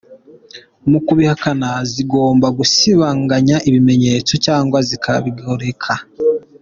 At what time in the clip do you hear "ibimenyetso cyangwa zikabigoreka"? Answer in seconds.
3.69-5.93